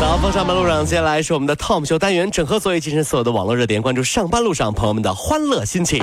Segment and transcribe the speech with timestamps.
[0.00, 6.02] 早风上班路上，接下来是我们的 Tom 秀单元，整合所有今天所有的网络热点，关注上班路上朋友们的欢乐心情。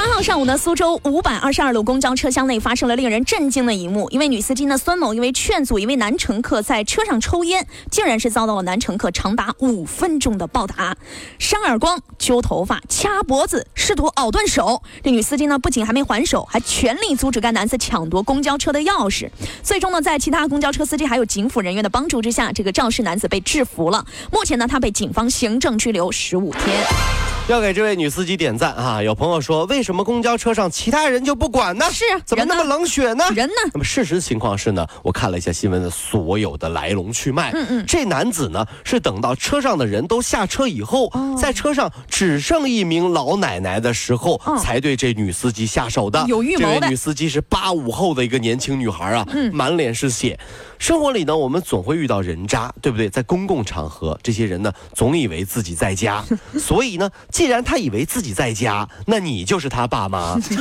[0.00, 4.08] 八号上午呢，苏州五百二十二路公交车厢内发生了令人震惊的一幕。
[4.08, 10.96] 一位女司机呢，孙某因为劝阻一位男乘客在车上抽烟，竟然是遭到了男乘客长达五分钟的暴打，
[11.38, 14.82] 扇耳光、揪头发、掐脖子，试图咬断手。
[15.02, 19.28] 这女司机呢，不仅还没还手，还全力阻止该男子抢夺公交车的钥匙。
[19.62, 24.06] 最终呢，在其他公交车司机还有警辅人员的帮助之下，这个肇事男子被制服了。
[24.32, 27.29] 目前呢，他被警方行政拘留十五天。
[27.50, 29.02] 要给这位女司机点赞啊！
[29.02, 31.84] 有朋友说，为什么公交车上其他人就不管呢？
[31.90, 33.24] 是，怎么那么冷血呢？
[33.34, 33.54] 人呢？
[33.72, 37.50] 那么事实情况是呢，我看了一下新闻的所有的来龙去脉。
[37.52, 46.24] 嗯嗯，这男子呢是等到车上的人都下车以后，在车上只剩一名老奶奶的时候，才对这女司机下手的。
[46.28, 46.74] 有预谋的。
[46.74, 50.38] 这位女司机是八五后的一个年轻女孩啊，满脸是血。
[50.78, 53.10] 生活里呢，我们总会遇到人渣，对不对？
[53.10, 56.24] 在公共场合，这些人呢，总以为自己在家，
[56.58, 57.10] 所以呢，
[57.40, 60.38] 既然他以为自己在家，那你就是他爸妈。
[60.44, 60.60] 死里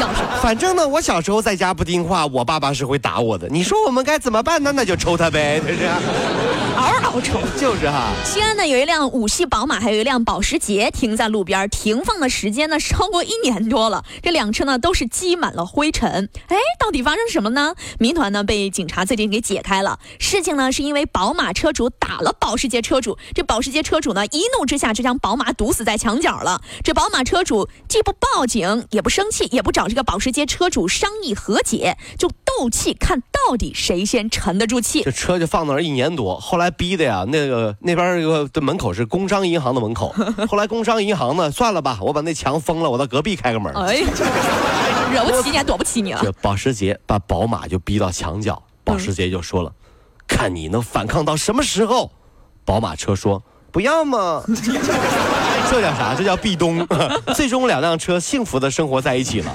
[0.00, 0.24] 教训。
[0.40, 3.46] 反正呢，我小时候在家不听话，我爸爸是会打我的。
[3.50, 4.72] 你说我们该怎么办呢？
[4.74, 5.86] 那就抽他呗， 就是。
[6.76, 7.38] 嗷嗷抽。
[7.58, 8.12] 就是哈。
[8.24, 14.02] 西安呢，有一辆五系宝马，还有一辆保时捷停在路边，停放的时间呢超过一年多了。
[14.22, 16.30] 这两车呢都是积满了灰尘。
[16.48, 17.74] 哎，到底发生什么呢？
[17.98, 19.04] 谜团呢被警察。
[19.04, 26.62] 最近给解开了，事情呢是因为宝马车主打了保时捷车主，这保时捷车主呢一怒之下就将宝马堵死在墙角了。
[26.84, 35.02] 这宝马车主既不报警，也不生气，也不找这个保时捷车主商议和解，就斗气，看到底谁先沉得住气。
[35.02, 40.14] 这车就放那儿一年多，后来逼的呀，那个那边有个的门口是工商银行的门口，
[40.48, 43.74] 后来工商银行呢，算了吧，我把那墙封了，我到隔壁开个门。
[43.74, 44.02] 哎，
[45.12, 46.20] 惹不起你，还躲不起你了。
[46.22, 48.62] 这保时捷把宝马就逼到墙角。
[48.84, 49.72] 保时捷就说了
[50.28, 52.12] ：“看你能反抗到什么时候。”
[52.66, 54.44] 宝马车说：“不要嘛。”
[55.70, 56.14] 这叫啥？
[56.16, 56.86] 这叫壁咚。
[57.34, 59.52] 最终两辆车幸福的生活在一起了。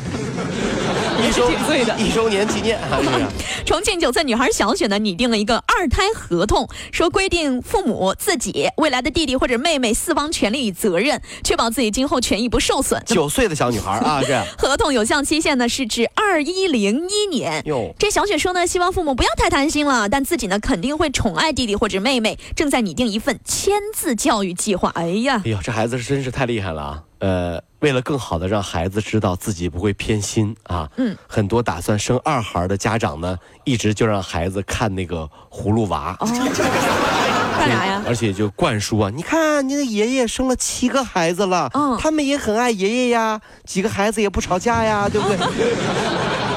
[1.27, 1.51] 一周
[1.97, 2.79] 一周年纪念。
[3.65, 13.03] 重庆九岁女孩小雪呢拟定了一个二胎合同，说规定父母、自己、未来的弟弟或者妹妹四方权利与责任，确保自己今后权益不受损。
[13.05, 17.61] 九岁的小女孩啊，这合同有效期限呢是至二一零一年。
[17.65, 24.89] 哟，这小雪说呢，希望父母不要太贪心了，但自己呢肯定会宠爱弟弟或者妹妹，正在拟定一份签字教育计划。
[24.95, 27.03] 哎呀，哎呦，这孩子真是太厉害了啊！
[27.19, 38.01] 呃，为了更好的让孩子知道自己不会偏心啊，嗯，很多打算生二孩的家长呢，一直就让孩子看那个葫芦娃，干啥呀？
[38.07, 45.37] 而且就灌输啊，你看你的爷爷生了七个孩子了，嗯，他们也很爱爷爷呀，几个孩子也不吵架呀，对不对？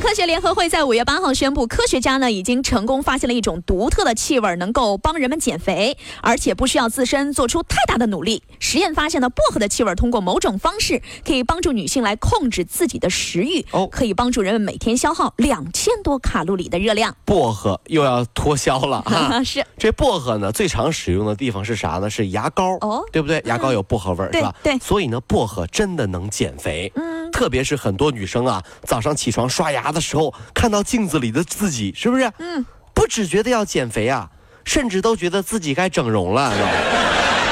[0.00, 8.42] 科学联合会在五月八号宣布，科学家呢已经成功发现了一种独特的气味，能够帮人们减肥，而且不需要自身做出太大的努力。
[8.60, 17.16] 实验发现呢，薄荷的气味通过某种方式可以帮助女性来控制自己的食欲，哦，可以帮助人们每天消耗两千多卡路里的热量。
[17.24, 19.42] 薄荷又要脱销了啊！
[19.42, 22.10] 是这薄荷呢，最常使用的地方是啥呢？
[22.10, 23.42] 是牙膏哦，对不对？
[23.46, 24.54] 牙膏有薄荷味儿是吧？
[24.62, 26.92] 对，所以呢，薄荷真的能减肥。
[26.94, 29.90] 嗯，特别是很多女生啊，早上起床刷牙。
[29.90, 32.30] 的时候看到镜子里的自己，是不是？
[32.38, 32.64] 嗯，
[32.94, 34.30] 不只觉得要减肥啊，
[34.64, 36.48] 甚至都觉得自己该整容了，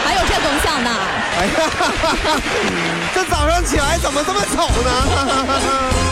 [0.05, 0.91] 还有这功效呢？
[1.35, 1.53] 哎呀，
[3.13, 6.12] 这早上起来怎么这么丑呢？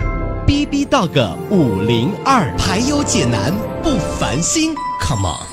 [0.51, 5.47] B B 到个五零二排忧解难不烦心，Come on！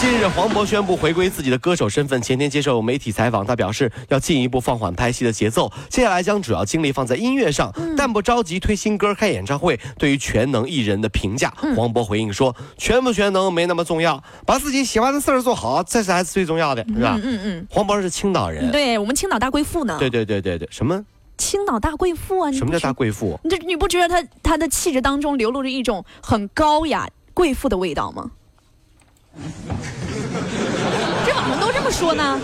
[0.00, 2.20] 近日，黄渤宣布回归自己的歌手身份。
[2.20, 9.78] 前天接受媒体采访，他表示要进一步放缓拍戏的节奏，接下来将主要精力放在音乐上，但不着急推新歌、开演唱会。
[9.98, 17.66] 对于全能艺人的评价，黄渤回应说：“全不全能没那么重要，把自己喜欢的事儿做好，这才是最重要的，是吧？”嗯嗯。
[17.70, 19.96] 黄渤是青岛人，对我们青岛大贵妇呢。
[20.00, 21.00] 对对对对对，什么？
[21.36, 22.52] 青岛大贵妇啊！
[22.52, 23.38] 什么叫大贵妇？
[23.42, 28.30] 你这你不觉得她她的气质当中流露着一种很高雅贵妇的味道吗？
[31.26, 32.40] 这网上都这么说呢。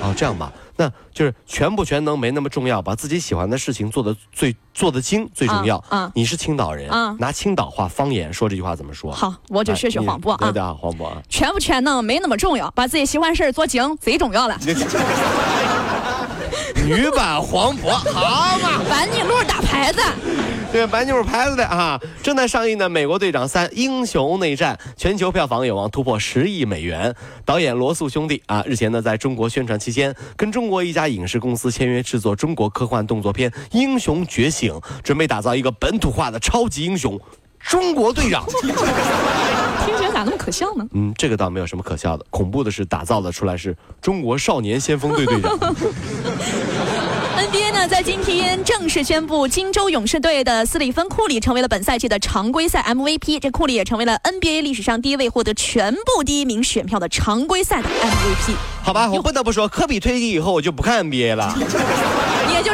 [0.00, 5.76] 哦，这样吧，那就是全不全能没那么重要，把自己喜欢的事情做得最做得精最重要。
[5.88, 9.12] 啊啊你是青岛人，啊拿青岛话方言说这句话怎么说？
[9.12, 10.52] 好，我就学学黄渤啊对。
[10.52, 11.22] 的，黄渤啊。
[11.28, 14.58] 全不全能没那么重要，把自己喜欢事儿做精最重要了。
[16.84, 18.82] 女版黄渤， 好嘛？
[18.88, 20.00] 板你路打牌子，
[20.72, 27.14] 对，白妞牌子的啊，正在上映的《美国队长三：英雄内战》全球票房有望突破十亿美元。
[27.44, 34.74] 导演罗素兄弟啊，日前呢在中国宣传期间，跟中国一家影视公司签约制作中国科幻动作片《英雄觉醒》，
[35.04, 37.18] 准备打造一个本土化的超级英雄——
[37.60, 38.44] 中国队长。
[40.24, 40.86] 那么可笑呢？
[40.92, 45.56] 嗯，这个倒没有什么可笑的，恐怖的是打造的出来是中国少年先锋队队长。
[47.34, 53.40] NBA 呢，在今天正式宣布，金州勇士队的斯里芬库里成为了本赛季的常规赛 MVP。
[53.40, 58.54] 这库里也成为了 NBA 历史上第一位获得全部第一名选票的常规赛的 MVP。
[58.82, 61.52] 好吧，我不得不说，科比退役以后我就不看 NBA 了。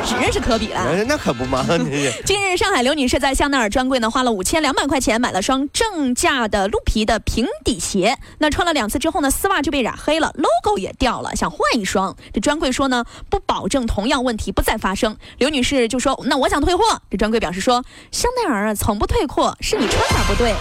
[0.08, 0.80] 只认识科比了。
[0.80, 8.16] 哎那可不嘛，你 近日，上海刘女士在香奈儿专柜呢花了五千两百块钱买了双正价的鹿皮的平底鞋。
[8.38, 12.16] 那穿了两次之后呢，丝袜就被染黑了，logo 也掉了，想换一双。
[12.32, 15.14] 这专柜说呢，不保证同样问题不再发生。
[15.36, 20.54] 刘女士就说：“那我想退货。”这专柜表示说：“香奈儿啊，从不退货，是你穿法不对。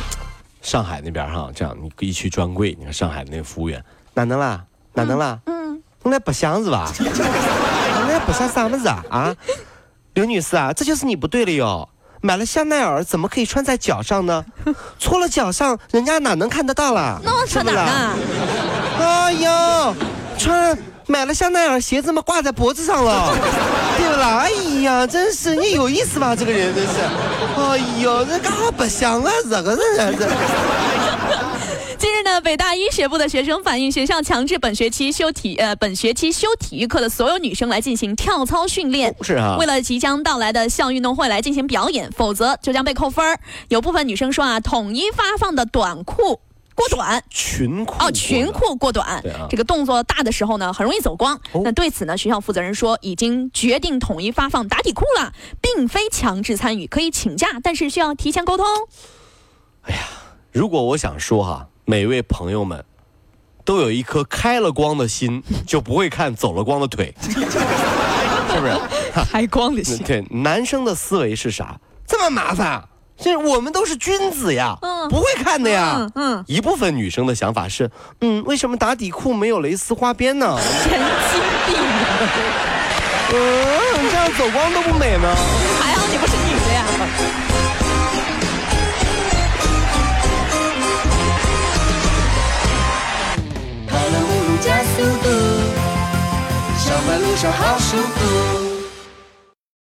[0.62, 3.82] 上海那边哈，这样你一去专柜，你看上海的那个服务员
[4.14, 5.40] 哪能啦，哪能啦？
[5.46, 6.92] 嗯，我来白相是吧？
[8.28, 9.04] 我来白相啥么子啊？
[9.10, 9.36] 啊，
[10.14, 11.88] 刘女士啊，这就是你不对了哟。
[12.20, 14.44] 买了香奈儿怎么可以穿在脚上呢？
[15.00, 17.20] 搓了脚上，人家哪能看得到啦？
[17.24, 18.18] 那我穿哪儿呢？
[19.00, 19.94] 哎呀，
[20.38, 23.34] 穿买了香奈儿鞋子嘛，挂在脖子上了，
[23.98, 24.40] 对不啦？
[24.40, 24.50] 哎
[24.82, 26.36] 呀，真是你有意思吧？
[26.36, 26.94] 这个人真是，
[27.56, 29.32] 哎呦，这干啥不香啊？
[29.50, 30.28] 这个人这。
[31.98, 39.16] 近日呢，北大医学部的学生反映，学校强制本学期修体呃本学期修体育课的所有女生来进行跳操训练。
[39.24, 43.40] 是啊为了即将到来的校运动会来进行表演，否则就将被扣分儿
[43.70, 46.40] 有部分女生说啊，统一发放的短裤
[46.76, 47.24] 过短。
[47.32, 51.36] 裙裤哦，裙裤过短，这个动作大的时候呢，很容易走光。
[51.54, 58.68] 哦那对此呢，学校负责人说，已经决定统一发放打底裤了，并非强制参与，可以请假，但是需要提前沟通。
[59.82, 60.02] 哎呀
[60.52, 62.84] 如果我想说哈，每位朋友们
[63.64, 68.78] 都有一颗开了光的心， 就不会看走了光的腿， 是不是？
[69.32, 71.80] 开光的心对，男生的思维是啥？
[72.06, 72.84] 这么麻烦？
[73.18, 75.96] 这我们都是君子呀，嗯不会看的呀。
[75.98, 77.90] 嗯嗯一部分女生的想法是，
[78.20, 80.60] 嗯，为什么打底裤没有蕾丝花边呢？
[80.84, 81.84] 神经病！
[83.32, 85.34] 嗯，这样走光都不美吗？
[97.52, 98.47] 好舒服。